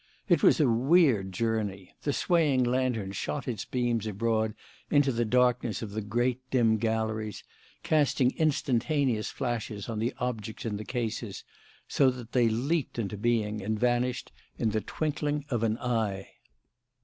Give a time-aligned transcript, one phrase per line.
[0.27, 1.93] It was a weird journey.
[2.01, 4.55] The swaying lantern shot its beams abroad
[4.89, 7.43] into the darkness of the great, dim galleries,
[7.83, 11.43] casting instantaneous flashes on the objects in the cases,
[11.87, 16.29] so that they leaped into being and vanished in the twinkling of an eye.